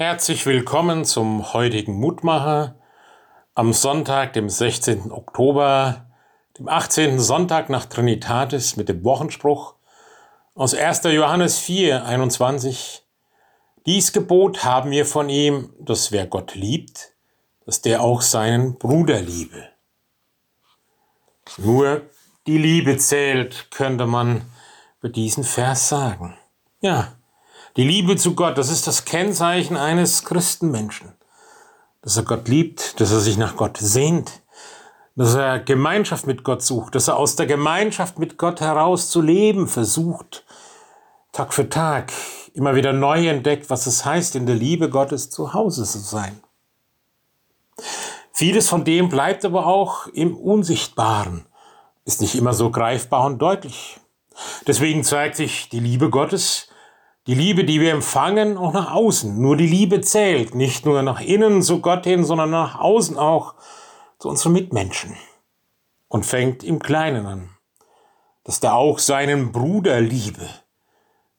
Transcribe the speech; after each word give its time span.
Herzlich 0.00 0.46
willkommen 0.46 1.04
zum 1.04 1.52
heutigen 1.52 1.98
Mutmacher 1.98 2.76
am 3.56 3.72
Sonntag, 3.72 4.32
dem 4.32 4.48
16. 4.48 5.10
Oktober, 5.10 6.06
dem 6.56 6.68
18. 6.68 7.18
Sonntag 7.18 7.68
nach 7.68 7.84
Trinitatis 7.84 8.76
mit 8.76 8.88
dem 8.88 9.02
Wochenspruch 9.02 9.74
aus 10.54 10.72
1. 10.72 11.02
Johannes 11.02 11.58
4, 11.58 12.04
21. 12.04 13.02
Dies 13.86 14.12
Gebot 14.12 14.62
haben 14.62 14.92
wir 14.92 15.04
von 15.04 15.28
ihm, 15.28 15.74
dass 15.80 16.12
wer 16.12 16.28
Gott 16.28 16.54
liebt, 16.54 17.14
dass 17.66 17.82
der 17.82 18.00
auch 18.00 18.22
seinen 18.22 18.78
Bruder 18.78 19.20
liebe. 19.20 19.66
Nur 21.56 22.02
die 22.46 22.58
Liebe 22.58 22.98
zählt, 22.98 23.72
könnte 23.72 24.06
man 24.06 24.42
für 25.00 25.10
diesen 25.10 25.42
Vers 25.42 25.88
sagen. 25.88 26.38
Ja, 26.80 27.17
die 27.78 27.84
Liebe 27.84 28.16
zu 28.16 28.34
Gott, 28.34 28.58
das 28.58 28.70
ist 28.70 28.88
das 28.88 29.04
Kennzeichen 29.04 29.76
eines 29.76 30.24
Christenmenschen. 30.24 31.12
Dass 32.02 32.16
er 32.16 32.24
Gott 32.24 32.48
liebt, 32.48 33.00
dass 33.00 33.12
er 33.12 33.20
sich 33.20 33.36
nach 33.38 33.54
Gott 33.54 33.78
sehnt, 33.78 34.42
dass 35.14 35.36
er 35.36 35.60
Gemeinschaft 35.60 36.26
mit 36.26 36.42
Gott 36.42 36.60
sucht, 36.60 36.96
dass 36.96 37.06
er 37.06 37.16
aus 37.16 37.36
der 37.36 37.46
Gemeinschaft 37.46 38.18
mit 38.18 38.36
Gott 38.36 38.60
heraus 38.60 39.10
zu 39.10 39.22
leben 39.22 39.68
versucht, 39.68 40.44
Tag 41.30 41.54
für 41.54 41.68
Tag 41.68 42.12
immer 42.52 42.74
wieder 42.74 42.92
neu 42.92 43.28
entdeckt, 43.28 43.70
was 43.70 43.86
es 43.86 44.04
heißt, 44.04 44.34
in 44.34 44.46
der 44.46 44.56
Liebe 44.56 44.90
Gottes 44.90 45.30
zu 45.30 45.54
Hause 45.54 45.84
zu 45.84 46.00
sein. 46.00 46.40
Vieles 48.32 48.68
von 48.68 48.84
dem 48.84 49.08
bleibt 49.08 49.44
aber 49.44 49.66
auch 49.66 50.08
im 50.08 50.36
Unsichtbaren, 50.36 51.46
ist 52.04 52.20
nicht 52.22 52.34
immer 52.34 52.54
so 52.54 52.72
greifbar 52.72 53.24
und 53.24 53.38
deutlich. 53.38 54.00
Deswegen 54.66 55.04
zeigt 55.04 55.36
sich 55.36 55.68
die 55.68 55.80
Liebe 55.80 56.10
Gottes 56.10 56.68
die 57.28 57.34
Liebe, 57.34 57.64
die 57.64 57.78
wir 57.82 57.92
empfangen, 57.92 58.56
auch 58.56 58.72
nach 58.72 58.90
außen. 58.90 59.38
Nur 59.38 59.58
die 59.58 59.66
Liebe 59.66 60.00
zählt, 60.00 60.54
nicht 60.54 60.86
nur 60.86 61.02
nach 61.02 61.20
innen 61.20 61.62
zu 61.62 61.82
Gott 61.82 62.04
hin, 62.04 62.24
sondern 62.24 62.48
nach 62.48 62.80
außen 62.80 63.18
auch 63.18 63.54
zu 64.18 64.30
unseren 64.30 64.54
Mitmenschen. 64.54 65.14
Und 66.08 66.24
fängt 66.24 66.64
im 66.64 66.78
Kleinen 66.78 67.26
an, 67.26 67.50
dass 68.44 68.60
der 68.60 68.74
auch 68.74 68.98
seinen 68.98 69.52
Bruder 69.52 70.00
liebe. 70.00 70.48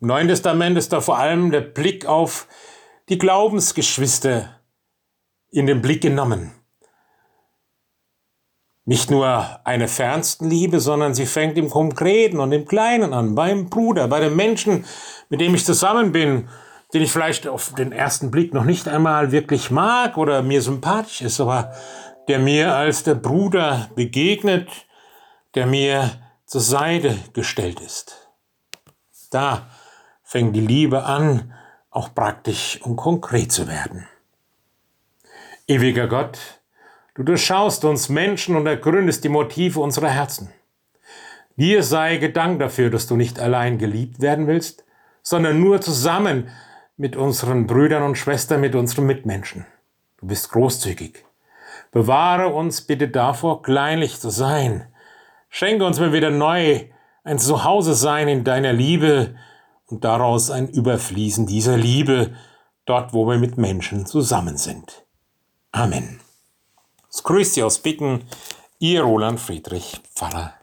Im 0.00 0.08
Neuen 0.08 0.28
Testament 0.28 0.76
ist 0.76 0.92
da 0.92 1.00
vor 1.00 1.16
allem 1.16 1.50
der 1.50 1.62
Blick 1.62 2.04
auf 2.04 2.48
die 3.08 3.16
Glaubensgeschwister 3.16 4.60
in 5.50 5.66
den 5.66 5.80
Blick 5.80 6.02
genommen. 6.02 6.52
Nicht 8.88 9.10
nur 9.10 9.60
eine 9.64 9.86
fernsten 9.86 10.48
Liebe, 10.48 10.80
sondern 10.80 11.12
sie 11.12 11.26
fängt 11.26 11.58
im 11.58 11.68
Konkreten 11.68 12.40
und 12.40 12.52
im 12.52 12.64
Kleinen 12.64 13.12
an, 13.12 13.34
beim 13.34 13.68
Bruder, 13.68 14.08
bei 14.08 14.18
dem 14.18 14.34
Menschen, 14.34 14.86
mit 15.28 15.42
dem 15.42 15.54
ich 15.54 15.66
zusammen 15.66 16.10
bin, 16.10 16.48
den 16.94 17.02
ich 17.02 17.12
vielleicht 17.12 17.46
auf 17.46 17.74
den 17.74 17.92
ersten 17.92 18.30
Blick 18.30 18.54
noch 18.54 18.64
nicht 18.64 18.88
einmal 18.88 19.30
wirklich 19.30 19.70
mag 19.70 20.16
oder 20.16 20.40
mir 20.40 20.62
sympathisch 20.62 21.20
ist, 21.20 21.38
aber 21.38 21.74
der 22.28 22.38
mir 22.38 22.76
als 22.76 23.02
der 23.02 23.16
Bruder 23.16 23.90
begegnet, 23.94 24.70
der 25.54 25.66
mir 25.66 26.10
zur 26.46 26.62
Seite 26.62 27.14
gestellt 27.34 27.80
ist. 27.80 28.30
Da 29.30 29.68
fängt 30.22 30.56
die 30.56 30.66
Liebe 30.66 31.04
an, 31.04 31.52
auch 31.90 32.14
praktisch 32.14 32.80
und 32.80 32.96
konkret 32.96 33.52
zu 33.52 33.68
werden. 33.68 34.08
Ewiger 35.66 36.08
Gott, 36.08 36.57
Du 37.18 37.24
durchschaust 37.24 37.84
uns 37.84 38.08
Menschen 38.08 38.54
und 38.54 38.68
ergründest 38.68 39.24
die 39.24 39.28
Motive 39.28 39.80
unserer 39.80 40.08
Herzen. 40.08 40.52
Dir 41.56 41.82
sei 41.82 42.18
Gedank 42.18 42.60
dafür, 42.60 42.90
dass 42.90 43.08
du 43.08 43.16
nicht 43.16 43.40
allein 43.40 43.76
geliebt 43.76 44.20
werden 44.20 44.46
willst, 44.46 44.84
sondern 45.20 45.60
nur 45.60 45.80
zusammen 45.80 46.48
mit 46.96 47.16
unseren 47.16 47.66
Brüdern 47.66 48.04
und 48.04 48.16
Schwestern, 48.16 48.60
mit 48.60 48.76
unseren 48.76 49.06
Mitmenschen. 49.06 49.66
Du 50.18 50.28
bist 50.28 50.50
großzügig. 50.50 51.24
Bewahre 51.90 52.50
uns 52.50 52.82
bitte 52.82 53.08
davor, 53.08 53.62
kleinlich 53.62 54.20
zu 54.20 54.30
sein. 54.30 54.86
Schenke 55.48 55.84
uns 55.84 55.98
mal 55.98 56.12
wieder 56.12 56.30
neu 56.30 56.84
ein 57.24 57.40
Zuhause 57.40 57.94
sein 57.94 58.28
in 58.28 58.44
deiner 58.44 58.72
Liebe 58.72 59.34
und 59.86 60.04
daraus 60.04 60.52
ein 60.52 60.68
Überfließen 60.68 61.46
dieser 61.46 61.76
Liebe 61.76 62.36
dort, 62.84 63.12
wo 63.12 63.26
wir 63.26 63.38
mit 63.38 63.58
Menschen 63.58 64.06
zusammen 64.06 64.56
sind. 64.56 65.04
Amen. 65.72 66.20
Grüßt 67.28 67.54
Sie 67.54 67.62
aus 67.62 67.78
Bicken, 67.78 68.24
Ihr 68.78 69.02
Roland 69.02 69.40
Friedrich 69.40 70.00
Pfarrer. 70.14 70.54